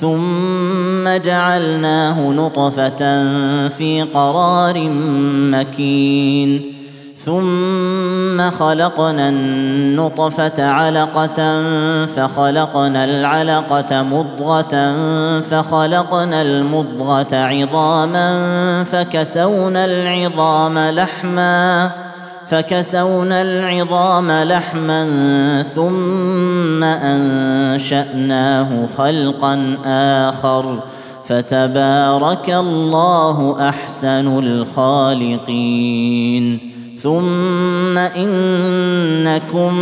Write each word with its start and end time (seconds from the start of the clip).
ثم 0.00 1.08
جعلناه 1.24 2.30
نطفة 2.30 2.98
في 3.68 4.06
قرار 4.14 4.88
مكين. 5.50 6.74
ثم 7.16 8.50
خلقنا 8.50 9.28
النطفة 9.28 10.64
علقة 10.70 11.66
فخلقنا 12.06 13.04
العلقة 13.04 14.02
مضغة 14.02 14.74
فخلقنا 15.40 16.42
المضغة 16.42 17.36
عظاما 17.36 18.84
فكسونا 18.84 19.84
العظام 19.84 20.78
لحما. 20.78 21.90
فكسونا 22.50 23.42
العظام 23.42 24.30
لحما 24.30 25.02
ثم 25.62 26.84
أنشأناه 26.84 28.86
خلقا 28.96 29.76
آخر. 30.28 30.78
فتبارك 31.24 32.50
الله 32.50 33.68
أحسن 33.68 34.38
الخالقين. 34.38 36.58
ثم 36.98 37.98
إنكم 37.98 39.72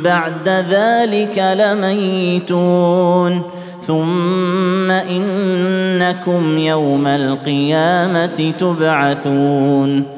بعد 0.00 0.48
ذلك 0.48 1.56
لميتون. 1.58 3.42
ثم 3.82 4.90
إنكم 4.90 6.58
يوم 6.58 7.06
القيامة 7.06 8.52
تبعثون. 8.58 10.17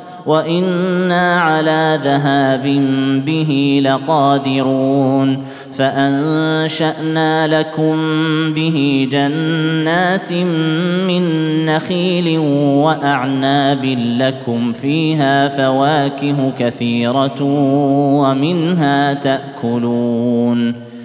وأنا 0.25 1.39
على 1.39 1.99
ذهاب 2.03 2.63
به 3.25 3.81
لقادرون 3.85 5.43
فانشانا 5.77 7.59
لكم 7.59 7.95
به 8.53 9.07
جنات 9.11 10.33
من 11.07 11.25
نخيل 11.65 12.39
واعناب 12.39 13.85
لكم 14.19 14.73
فيها 14.73 15.47
فواكه 15.47 16.51
كثيره 16.59 17.41
ومنها 18.21 19.13
تاكلون 19.13 20.90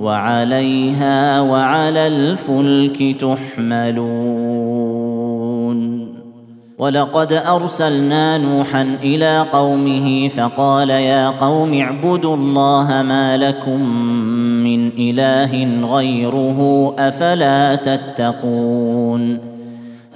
وعليها 0.00 1.40
وعلى 1.40 2.06
الفلك 2.06 3.16
تحملون. 3.20 5.00
ولقد 6.78 7.32
أرسلنا 7.32 8.38
نوحا 8.38 8.96
إلى 9.02 9.46
قومه 9.52 10.28
فقال 10.28 10.90
يا 10.90 11.30
قوم 11.30 11.74
اعبدوا 11.74 12.36
الله 12.36 13.02
ما 13.02 13.36
لكم 13.36 13.80
من 14.64 14.88
إله 14.98 15.84
غيره 15.96 16.94
أفلا 16.98 17.74
تتقون. 17.74 19.49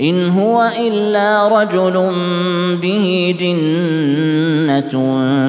إن 0.00 0.28
هو 0.28 0.70
إلا 0.78 1.48
رجل 1.48 1.92
به 2.82 3.36
جنة 3.40 4.92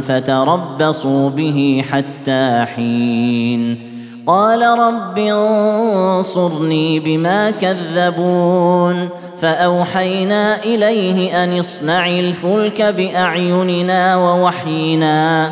فتربصوا 0.01 1.30
به 1.30 1.84
حتى 1.92 2.66
حين. 2.75 3.90
قال 4.28 4.62
رب 4.62 5.18
انصرني 5.18 7.00
بما 7.00 7.51
كذبون. 7.51 9.10
فأوحينا 9.42 10.63
إليه 10.63 11.44
أن 11.44 11.60
اصنع 11.60 12.07
الفلك 12.07 12.81
بأعيننا 12.81 14.16
ووحينا. 14.16 15.52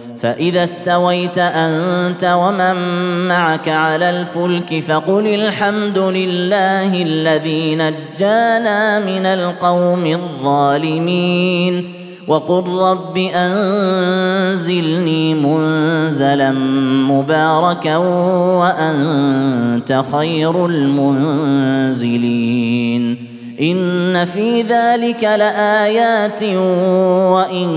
فإذا 0.21 0.63
استويت 0.63 1.37
أنت 1.37 2.23
ومن 2.23 2.75
معك 3.27 3.69
على 3.69 4.09
الفلك 4.09 4.79
فقل 4.79 5.27
الحمد 5.27 5.97
لله 5.97 7.01
الذي 7.03 7.75
نجانا 7.75 8.99
من 8.99 9.25
القوم 9.25 10.05
الظالمين 10.05 11.93
وقل 12.27 12.63
رب 12.67 13.17
أنزلني 13.35 15.33
منزلا 15.33 16.51
مباركا 17.09 17.97
وأنت 18.57 20.03
خير 20.11 20.65
المنزلين 20.65 22.21
إن 23.61 24.25
في 24.25 24.61
ذلك 24.61 25.23
لآيات 25.23 26.43
وإن 27.33 27.67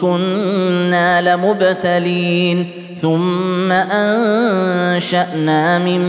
كنا 0.00 1.36
لمبتلين. 1.36 2.66
ثم 3.00 3.72
أنشأنا 3.72 5.78
من 5.78 6.02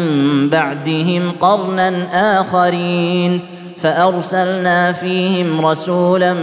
بعدهم 0.50 1.32
قرنا 1.42 1.94
آخرين. 2.42 3.40
فأرسلنا 3.78 4.92
فيهم 4.92 5.66
رسولا 5.66 6.34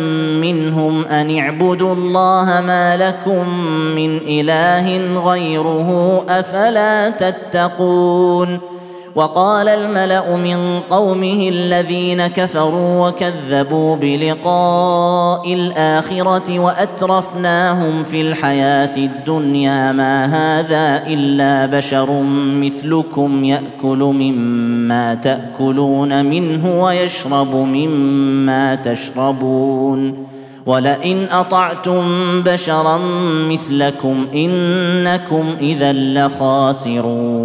منهم 0.40 1.04
أن 1.04 1.38
اعبدوا 1.38 1.94
الله 1.94 2.62
ما 2.66 2.96
لكم 2.96 3.58
من 3.94 4.20
إله 4.28 5.18
غيره 5.30 6.24
أفلا 6.28 7.10
تتقون. 7.10 8.73
وقال 9.14 9.68
الملأ 9.68 10.36
من 10.36 10.80
قومه 10.90 11.48
الذين 11.48 12.26
كفروا 12.26 13.08
وكذبوا 13.08 13.96
بلقاء 13.96 15.54
الآخرة 15.54 16.58
وأترفناهم 16.58 18.02
في 18.02 18.20
الحياة 18.20 18.96
الدنيا 18.96 19.92
ما 19.92 20.24
هذا 20.26 21.06
إلا 21.06 21.66
بشر 21.78 22.22
مثلكم 22.62 23.44
يأكل 23.44 23.98
مما 23.98 25.14
تأكلون 25.14 26.24
منه 26.26 26.84
ويشرب 26.84 27.54
مما 27.54 28.74
تشربون 28.74 30.26
ولئن 30.66 31.26
أطعتم 31.30 32.02
بشرا 32.42 32.98
مثلكم 33.50 34.26
إنكم 34.34 35.44
إذا 35.60 35.92
لخاسرون 35.92 37.44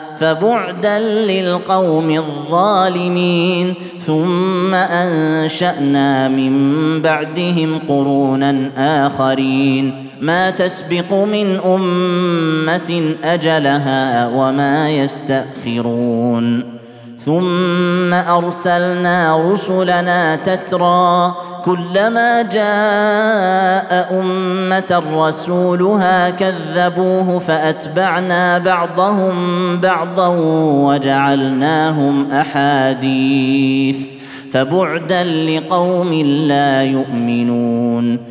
فبعدا 0.21 0.99
للقوم 0.99 2.11
الظالمين 2.11 3.73
ثم 4.05 4.73
أنشأنا 4.73 6.27
من 6.27 6.53
بعدهم 7.01 7.79
قرونا 7.89 8.71
آخرين. 8.77 10.07
ما 10.21 10.49
تسبق 10.49 11.13
من 11.13 11.59
أمة 11.65 13.15
أجلها 13.23 14.27
وما 14.27 14.89
يستأخرون. 14.89 16.63
ثم 17.25 18.13
أرسلنا 18.13 19.51
رسلنا 19.53 20.35
تترى 20.35 21.35
كلما 21.65 22.41
جاء 22.41 24.19
أمة 24.21 25.03
رسولها 25.13 26.29
كذبوه 26.29 27.39
فأتبعنا 27.39 28.57
بعضهم 28.57 29.77
بعضا 29.77 30.27
وجعلناهم 30.85 32.31
أحاديث 32.31 33.97
فبعدا 34.51 35.23
لقوم 35.23 36.13
لا 36.23 36.83
يؤمنون 36.83 38.30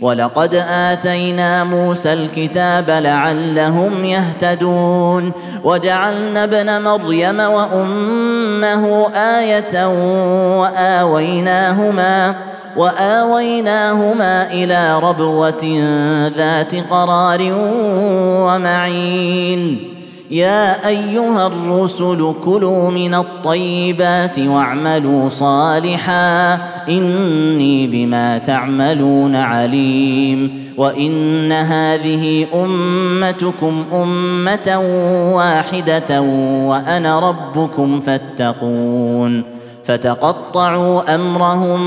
ولقد 0.00 0.54
آتينا 0.70 1.64
موسى 1.64 2.12
الكتاب 2.12 2.90
لعلهم 2.90 4.04
يهتدون. 4.04 5.32
وجعلنا 5.64 6.44
ابن 6.44 6.82
مريم 6.82 7.40
وأمه 7.40 9.08
آية 9.14 9.86
وآويناهما 10.60 12.34
وآويناهما 12.76 14.52
إلى 14.52 15.00
ربوة 15.00 15.64
ذات 16.36 16.74
قرار 16.90 17.52
ومعين. 18.46 19.99
يا 20.30 20.88
أيها 20.88 21.46
الرسل 21.46 22.34
كلوا 22.44 22.90
من 22.90 23.14
الطيبات 23.14 24.38
واعملوا 24.38 25.28
صالحا 25.28 26.54
إني 26.88 27.86
بما 27.86 28.38
تعملون 28.38 29.36
عليم 29.36 30.64
وإن 30.76 31.52
هذه 31.52 32.46
أمتكم 32.54 33.84
أمة 33.92 34.80
واحدة 35.34 36.20
وأنا 36.66 37.18
ربكم 37.18 38.00
فاتقون 38.00 39.42
فتقطعوا 39.84 41.14
أمرهم 41.14 41.80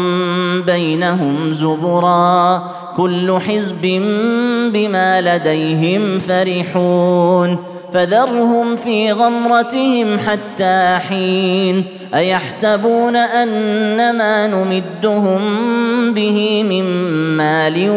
بينهم 0.62 1.54
زبرا 1.54 2.64
كل 2.98 3.40
حزب 3.40 3.82
بما 4.74 5.22
لديهم 5.22 6.20
فرحون 6.20 7.73
فذرهم 7.94 8.76
في 8.76 9.12
غمرتهم 9.12 10.20
حتى 10.20 11.00
حين 11.10 11.84
أيحسبون 12.16 13.16
ان 13.16 14.18
ما 14.18 14.48
نمدهم 14.48 15.42
به 16.14 16.64
من 16.64 16.84
مال 17.38 17.88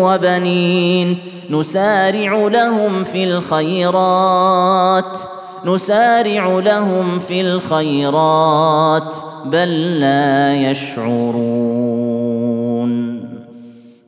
وبنين 0.00 1.18
نسارع 1.50 2.48
لهم 2.48 3.04
في 3.04 3.24
الخيرات 3.24 5.18
نسارع 5.64 6.58
لهم 6.58 7.18
في 7.18 7.40
الخيرات 7.40 9.14
بل 9.44 10.00
لا 10.00 10.54
يشعرون 10.54 12.25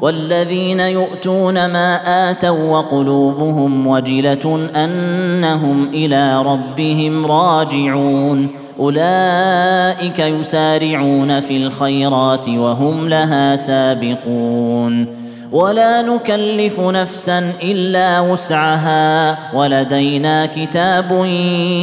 والذين 0.00 0.80
يؤتون 0.80 1.66
ما 1.66 2.30
آتوا 2.30 2.78
وقلوبهم 2.78 3.86
وجلة 3.86 4.68
أنهم 4.76 5.88
إلى 5.94 6.42
ربهم 6.42 7.26
راجعون. 7.26 8.48
أولئك 8.80 10.18
يسارعون 10.18 11.40
في 11.40 11.56
الخيرات 11.56 12.48
وهم 12.48 13.08
لها 13.08 13.56
سابقون. 13.56 15.06
ولا 15.52 16.02
نكلف 16.02 16.80
نفسا 16.80 17.52
إلا 17.62 18.20
وسعها. 18.20 19.38
ولدينا 19.54 20.46
كتاب 20.46 21.24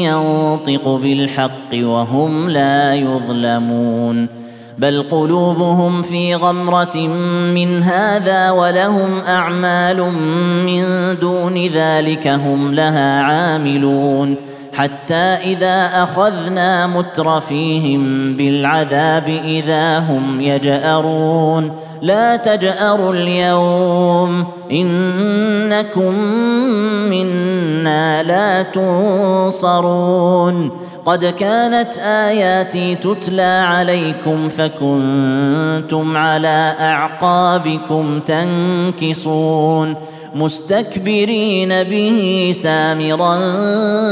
ينطق 0.02 0.90
بالحق 0.90 1.74
وهم 1.74 2.50
لا 2.50 2.94
يظلمون. 2.94 4.47
بل 4.78 5.06
قلوبهم 5.12 6.02
في 6.02 6.36
غمرة 6.36 6.98
من 7.54 7.84
هذا 7.84 8.52
ولهم 8.52 9.22
أعمال 9.28 10.02
من 10.66 10.84
دون 11.22 11.68
ذلك 11.68 12.28
هم 12.28 12.74
لها 12.74 13.22
عاملون 13.22 14.36
حتى 14.74 15.16
إذا 15.16 16.04
أخذنا 16.04 16.88
مترفيهم 16.88 18.34
بالعذاب 18.34 19.30
إذا 19.46 20.00
هم 20.00 20.42
يجأرون 20.42 21.72
لا 22.02 22.36
تجأروا 22.36 23.14
اليوم 23.14 24.46
إنكم 24.72 26.14
منا 27.10 28.24
لا 28.24 28.64
تنصرون 28.64 30.08
قد 31.08 31.26
كانت 31.26 31.98
آياتي 31.98 32.96
تتلى 32.96 33.66
عليكم 33.68 34.50
فكنتم 34.50 36.18
على 36.18 36.76
أعقابكم 36.80 38.20
تنكصون 38.20 39.96
مستكبرين 40.36 41.84
به 41.84 42.52
سامرا 42.56 43.40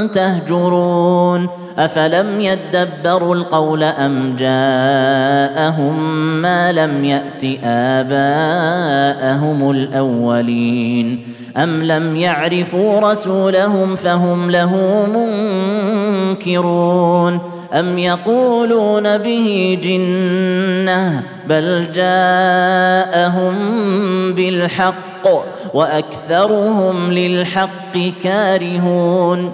تهجرون 0.07 1.49
أفلم 1.77 2.41
يدبروا 2.41 3.35
القول 3.35 3.83
أم 3.83 4.35
جاءهم 4.35 5.99
ما 6.41 6.71
لم 6.71 7.05
يأت 7.05 7.43
آباءهم 7.63 9.71
الأولين 9.71 11.34
ام 11.57 11.83
لم 11.83 12.15
يعرفوا 12.15 13.12
رسولهم 13.12 13.95
فهم 13.95 14.51
له 14.51 15.05
منكرون 16.35 17.39
ام 17.74 17.97
يقولون 17.97 19.17
به 19.17 19.79
جنه 19.83 21.24
بل 21.47 21.91
جاءهم 21.91 23.55
بالحق 24.33 25.27
واكثرهم 25.74 27.13
للحق 27.13 27.97
كارهون 28.24 29.53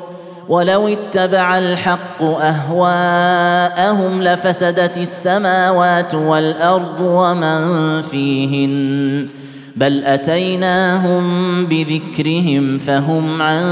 ولو 0.49 0.87
اتبع 0.87 1.57
الحق 1.57 2.23
اهواءهم 2.23 4.23
لفسدت 4.23 4.97
السماوات 4.97 6.13
والارض 6.13 7.01
ومن 7.01 8.01
فيهن 8.01 9.27
بل 9.75 10.03
اتيناهم 10.03 11.25
بذكرهم 11.65 12.77
فهم 12.79 13.41
عن 13.41 13.63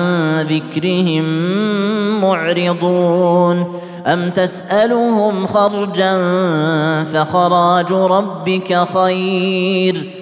ذكرهم 0.41 1.23
معرضون 2.21 3.79
ام 4.07 4.29
تسالهم 4.29 5.47
خرجا 5.47 6.13
فخراج 7.03 7.91
ربك 7.91 8.87
خير 8.93 10.18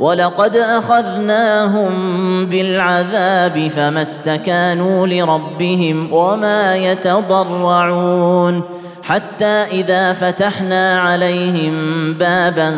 ولقد 0.00 0.56
اخذناهم 0.56 1.90
بالعذاب 2.46 3.68
فما 3.68 4.02
استكانوا 4.02 5.06
لربهم 5.06 6.12
وما 6.12 6.76
يتضرعون 6.76 8.62
حتى 9.02 9.44
اذا 9.46 10.12
فتحنا 10.12 11.00
عليهم 11.00 11.74
بابا 12.14 12.70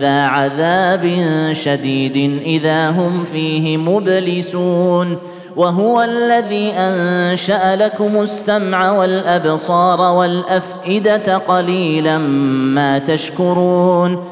ذا 0.00 0.22
عذاب 0.22 1.14
شديد 1.52 2.40
اذا 2.46 2.90
هم 2.90 3.24
فيه 3.24 3.76
مبلسون 3.76 5.18
وهو 5.56 6.02
الذي 6.02 6.72
انشا 6.72 7.76
لكم 7.76 8.22
السمع 8.22 8.90
والابصار 8.92 10.00
والافئده 10.00 11.36
قليلا 11.36 12.18
ما 12.18 12.98
تشكرون 12.98 14.31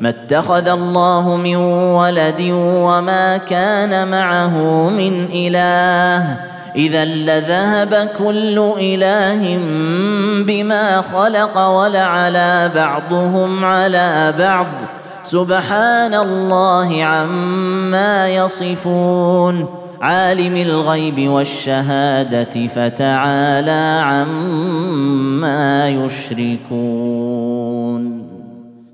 ما 0.00 0.08
اتخذ 0.08 0.68
الله 0.68 1.36
من 1.36 1.56
ولد 1.96 2.50
وما 2.60 3.36
كان 3.36 4.08
معه 4.10 4.58
من 4.90 5.28
إله. 5.32 6.36
إذا 6.76 7.04
لذهب 7.04 8.08
كل 8.18 8.72
إله 8.80 9.58
بما 10.46 11.02
خلق 11.02 11.58
ولعلى 11.58 12.70
بعضهم 12.74 13.64
على 13.64 14.34
بعض. 14.38 14.66
سبحان 15.22 16.14
الله 16.14 17.04
عما 17.04 18.28
يصفون. 18.28 19.66
عالم 20.00 20.56
الغيب 20.56 21.28
والشهادة 21.28 22.66
فتعالى 22.66 24.00
عما 24.04 25.88
يشركون. 25.88 27.53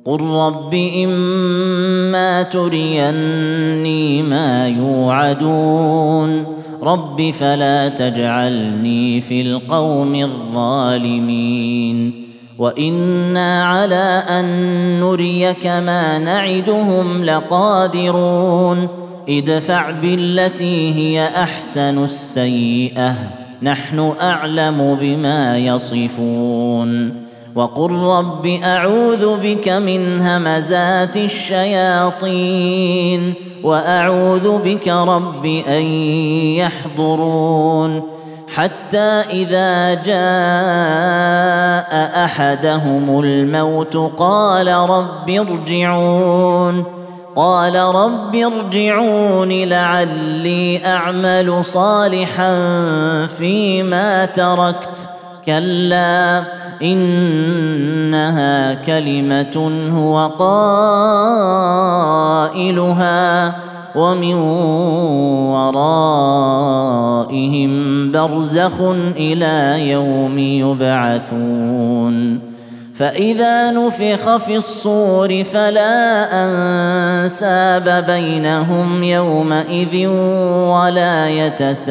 قل 0.04 0.20
رب 0.20 0.74
اما 0.74 2.42
تريني 2.42 4.22
ما 4.22 4.68
يوعدون 4.68 6.44
رب 6.82 7.30
فلا 7.30 7.88
تجعلني 7.88 9.20
في 9.20 9.42
القوم 9.42 10.14
الظالمين 10.14 12.12
وأنا 12.58 13.64
على 13.64 14.24
ان 14.28 14.44
نريك 15.00 15.66
ما 15.66 16.18
نعدهم 16.18 17.24
لقادرون 17.24 18.88
ادفع 19.28 19.90
بالتي 19.90 20.94
هي 20.94 21.26
احسن 21.26 22.04
السيئه 22.04 23.14
نحن 23.62 24.12
اعلم 24.20 24.98
بما 25.00 25.58
يصفون 25.58 27.29
وقل 27.54 27.92
رب 27.92 28.46
اعوذ 28.64 29.36
بك 29.36 29.68
من 29.68 30.20
همزات 30.20 31.16
الشياطين 31.16 32.54
واعوذ 33.62 34.58
بك 34.58 34.88
رب 34.88 35.46
ان 35.46 35.82
يحضرون 36.56 38.02
حتى 38.54 39.22
اذا 39.30 39.94
جاء 39.94 40.20
احدهم 42.24 43.20
الموت 43.20 43.96
قال 43.96 44.68
رب 44.68 45.30
ارجعون 45.30 46.84
قال 47.36 47.76
رب 47.76 48.36
ارجعون 48.36 49.48
لعلي 49.48 50.86
اعمل 50.86 51.64
صالحا 51.64 52.56
فيما 53.26 54.24
تركت 54.24 55.08
كلا 55.46 56.44
إنها 56.82 58.74
كلمة 58.74 59.70
هو 59.94 60.30
قائلها 62.48 63.54
ومن 63.96 64.34
ورائهم 66.54 67.72
برزخ 68.12 68.72
إلى 69.16 69.90
يوم 69.90 70.38
يبعثون. 70.38 72.40
فإذا 72.94 73.70
نفخ 73.70 74.36
في 74.36 74.56
الصور 74.56 75.44
فلا 75.44 76.28
أنساب 76.32 78.04
بينهم 78.06 79.02
يومئذ 79.02 80.06
ولا 80.68 81.28
يتساءلون. 81.28 81.90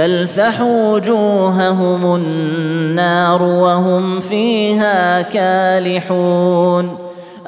تلفح 0.00 0.60
وجوههم 0.60 2.14
النار 2.14 3.42
وهم 3.42 4.20
فيها 4.20 5.22
كالحون. 5.22 6.96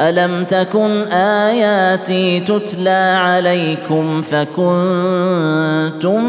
ألم 0.00 0.44
تكن 0.44 1.02
آياتي 1.12 2.40
تتلى 2.40 3.18
عليكم 3.20 4.22
فكنتم 4.22 6.22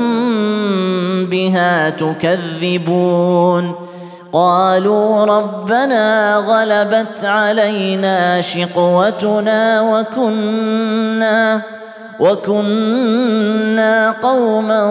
بها 1.25 1.89
تكذبون؟ 1.89 3.75
قالوا 4.33 5.25
ربنا 5.25 6.35
غلبت 6.35 7.25
علينا 7.25 8.41
شقوتنا 8.41 9.81
وكنا 9.81 11.61
وكنا 12.19 14.11
قوما 14.11 14.83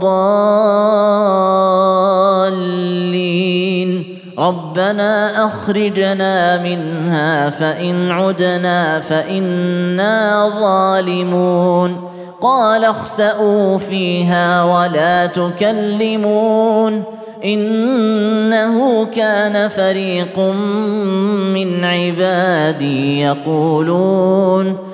ضالين. 0.00 0.53
ربنا 4.44 5.46
أخرجنا 5.46 6.62
منها 6.62 7.50
فإن 7.50 8.10
عدنا 8.10 9.00
فإنا 9.00 10.50
ظالمون. 10.60 12.10
قال 12.40 12.84
اخسئوا 12.84 13.78
فيها 13.78 14.62
ولا 14.64 15.26
تكلمون. 15.26 17.02
إنه 17.44 19.04
كان 19.04 19.68
فريق 19.68 20.38
من 21.54 21.84
عبادي 21.84 23.20
يقولون. 23.20 24.93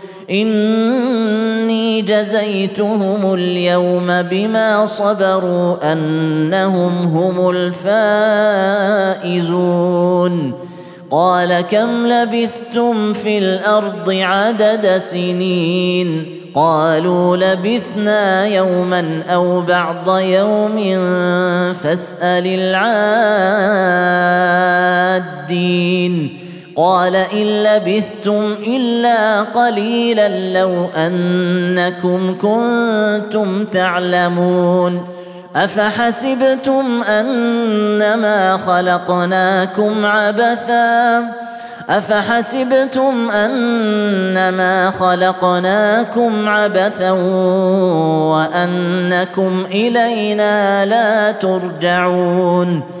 إني 0.31 2.01
جزيتهم 2.01 3.33
اليوم 3.33 4.21
بما 4.21 4.85
صبروا 4.85 5.93
أنهم 5.93 6.91
هم 7.05 7.49
الفائزون. 9.19 10.53
قال 11.11 11.61
كم 11.61 12.07
لبثتم 12.07 13.13
في 13.13 13.37
الأرض 13.37 14.09
عدد 14.09 14.97
سنين؟ 14.97 16.25
قالوا 16.55 17.37
لبثنا 17.37 18.45
يوما 18.47 19.23
أو 19.29 19.61
بعض 19.61 20.19
يوم 20.19 20.77
فاسأل 21.73 22.47
العادين. 22.47 23.91
قال 26.75 27.15
إن 27.15 27.63
لبثتم 27.63 28.55
إلا 28.67 29.41
قليلا 29.41 30.59
لو 30.59 30.87
أنكم 30.97 32.37
كنتم 32.37 33.65
تعلمون 33.65 35.07
أفحسبتم 35.55 37.03
أنما 37.03 38.57
خلقناكم 38.57 40.05
عبثا 40.05 41.23
أفحسبتم 41.89 43.29
أنما 43.31 44.91
خلقناكم 44.91 46.49
عبثا 46.49 47.11
وأنكم 48.31 49.65
إلينا 49.71 50.85
لا 50.85 51.31
ترجعون 51.31 53.00